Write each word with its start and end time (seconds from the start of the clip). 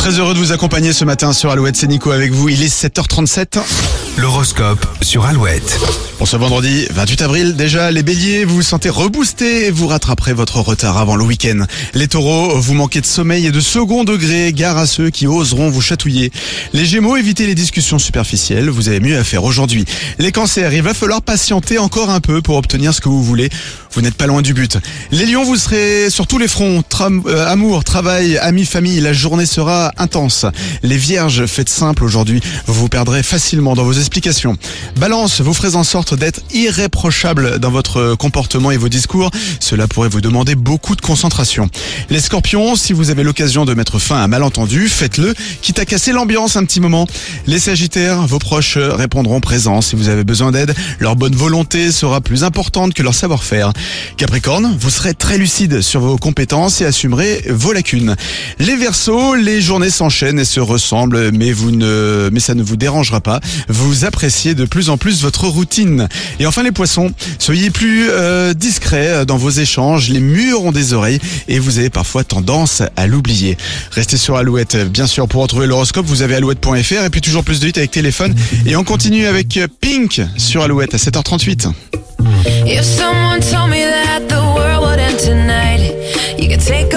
Très 0.00 0.18
heureux 0.18 0.32
de 0.32 0.38
vous 0.38 0.50
accompagner 0.50 0.94
ce 0.94 1.04
matin 1.04 1.34
sur 1.34 1.50
Alouette, 1.50 1.76
c'est 1.76 1.86
Nico 1.86 2.10
avec 2.10 2.32
vous. 2.32 2.48
Il 2.48 2.62
est 2.62 2.74
7h37. 2.74 3.58
L'horoscope 4.16 4.86
sur 5.02 5.26
Alouette. 5.26 5.78
Pour 6.16 6.26
ce 6.26 6.38
vendredi 6.38 6.86
28 6.90 7.22
avril, 7.22 7.56
déjà 7.56 7.90
les 7.90 8.02
béliers, 8.02 8.46
vous 8.46 8.56
vous 8.56 8.62
sentez 8.62 8.88
reboosté 8.88 9.66
et 9.66 9.70
vous 9.70 9.86
rattraperez 9.86 10.32
votre 10.32 10.60
retard 10.60 10.96
avant 10.96 11.16
le 11.16 11.24
week-end. 11.24 11.66
Les 11.92 12.08
taureaux, 12.08 12.58
vous 12.58 12.72
manquez 12.72 13.02
de 13.02 13.06
sommeil 13.06 13.46
et 13.46 13.50
de 13.50 13.60
second 13.60 14.04
degré, 14.04 14.54
gare 14.54 14.78
à 14.78 14.86
ceux 14.86 15.10
qui 15.10 15.26
oseront 15.26 15.68
vous 15.68 15.82
chatouiller. 15.82 16.32
Les 16.72 16.86
gémeaux, 16.86 17.16
évitez 17.16 17.46
les 17.46 17.54
discussions 17.54 17.98
superficielles, 17.98 18.70
vous 18.70 18.88
avez 18.88 19.00
mieux 19.00 19.18
à 19.18 19.24
faire 19.24 19.44
aujourd'hui. 19.44 19.84
Les 20.18 20.32
cancers, 20.32 20.72
il 20.72 20.82
va 20.82 20.94
falloir 20.94 21.20
patienter 21.20 21.78
encore 21.78 22.08
un 22.08 22.20
peu 22.20 22.40
pour 22.40 22.56
obtenir 22.56 22.94
ce 22.94 23.02
que 23.02 23.08
vous 23.10 23.22
voulez. 23.22 23.50
Vous 23.92 24.02
n'êtes 24.02 24.14
pas 24.14 24.26
loin 24.26 24.40
du 24.40 24.54
but. 24.54 24.78
Les 25.10 25.26
lions, 25.26 25.42
vous 25.42 25.56
serez 25.56 26.10
sur 26.10 26.28
tous 26.28 26.38
les 26.38 26.46
fronts. 26.46 26.84
Euh, 27.00 27.46
amour, 27.48 27.82
travail, 27.82 28.38
amis, 28.38 28.64
famille, 28.64 29.00
la 29.00 29.12
journée 29.12 29.46
sera 29.46 29.90
intense. 29.98 30.46
Les 30.84 30.96
vierges, 30.96 31.46
faites 31.46 31.68
simple 31.68 32.04
aujourd'hui. 32.04 32.40
Vous 32.66 32.74
vous 32.74 32.88
perdrez 32.88 33.24
facilement 33.24 33.74
dans 33.74 33.82
vos 33.82 33.92
explications. 33.92 34.56
Balance, 34.96 35.40
vous 35.40 35.52
ferez 35.54 35.74
en 35.74 35.82
sorte 35.82 36.14
d'être 36.14 36.40
irréprochable 36.52 37.58
dans 37.58 37.72
votre 37.72 38.14
comportement 38.14 38.70
et 38.70 38.76
vos 38.76 38.88
discours. 38.88 39.30
Cela 39.58 39.88
pourrait 39.88 40.08
vous 40.08 40.20
demander 40.20 40.54
beaucoup 40.54 40.94
de 40.94 41.00
concentration. 41.00 41.68
Les 42.10 42.20
scorpions, 42.20 42.76
si 42.76 42.92
vous 42.92 43.10
avez 43.10 43.24
l'occasion 43.24 43.64
de 43.64 43.74
mettre 43.74 43.98
fin 43.98 44.16
à 44.16 44.20
un 44.20 44.28
malentendu, 44.28 44.88
faites-le, 44.88 45.34
quitte 45.62 45.80
à 45.80 45.84
casser 45.84 46.12
l'ambiance 46.12 46.54
un 46.54 46.64
petit 46.64 46.80
moment. 46.80 47.08
Les 47.48 47.58
sagittaires, 47.58 48.24
vos 48.24 48.38
proches 48.38 48.78
répondront 48.78 49.40
présents 49.40 49.80
si 49.80 49.96
vous 49.96 50.08
avez 50.08 50.22
besoin 50.22 50.52
d'aide. 50.52 50.74
Leur 51.00 51.16
bonne 51.16 51.34
volonté 51.34 51.90
sera 51.90 52.20
plus 52.20 52.44
importante 52.44 52.94
que 52.94 53.02
leur 53.02 53.14
savoir-faire. 53.14 53.72
Capricorne, 54.16 54.76
vous 54.78 54.90
serez 54.90 55.14
très 55.14 55.38
lucide 55.38 55.80
sur 55.80 56.00
vos 56.00 56.16
compétences 56.16 56.80
et 56.80 56.84
assumerez 56.84 57.44
vos 57.48 57.72
lacunes. 57.72 58.16
Les 58.58 58.76
Verseaux, 58.76 59.34
les 59.34 59.60
journées 59.60 59.90
s'enchaînent 59.90 60.38
et 60.38 60.44
se 60.44 60.60
ressemblent, 60.60 61.30
mais 61.32 61.52
vous 61.52 61.70
ne, 61.70 62.30
mais 62.32 62.40
ça 62.40 62.54
ne 62.54 62.62
vous 62.62 62.76
dérangera 62.76 63.20
pas. 63.20 63.40
Vous 63.68 64.04
appréciez 64.04 64.54
de 64.54 64.64
plus 64.64 64.90
en 64.90 64.96
plus 64.96 65.22
votre 65.22 65.46
routine. 65.46 66.08
Et 66.38 66.46
enfin 66.46 66.62
les 66.62 66.72
Poissons, 66.72 67.12
soyez 67.38 67.70
plus 67.70 68.08
euh, 68.10 68.54
discrets 68.54 69.26
dans 69.26 69.36
vos 69.36 69.50
échanges. 69.50 70.08
Les 70.08 70.20
murs 70.20 70.64
ont 70.64 70.72
des 70.72 70.92
oreilles 70.92 71.20
et 71.48 71.58
vous 71.58 71.78
avez 71.78 71.90
parfois 71.90 72.24
tendance 72.24 72.82
à 72.96 73.06
l'oublier. 73.06 73.56
Restez 73.90 74.16
sur 74.16 74.36
Alouette, 74.36 74.76
bien 74.90 75.06
sûr, 75.06 75.28
pour 75.28 75.42
retrouver 75.42 75.66
l'horoscope. 75.66 76.06
Vous 76.06 76.22
avez 76.22 76.36
alouette.fr 76.36 77.04
et 77.04 77.10
puis 77.10 77.20
toujours 77.20 77.44
plus 77.44 77.60
de 77.60 77.68
hits 77.68 77.72
avec 77.76 77.90
téléphone. 77.90 78.34
Et 78.66 78.76
on 78.76 78.84
continue 78.84 79.26
avec 79.26 79.58
Pink 79.80 80.20
sur 80.36 80.62
Alouette 80.62 80.94
à 80.94 80.98
7h38. 80.98 81.72
If 82.66 82.84
someone 82.84 83.39
you 86.40 86.48
can 86.48 86.58
take 86.58 86.89